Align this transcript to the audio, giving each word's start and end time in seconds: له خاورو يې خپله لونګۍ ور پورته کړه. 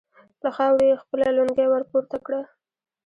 له 0.43 0.49
خاورو 0.55 0.85
يې 0.89 1.01
خپله 1.03 1.27
لونګۍ 1.37 1.67
ور 1.69 1.83
پورته 1.91 2.17
کړه. 2.25 2.41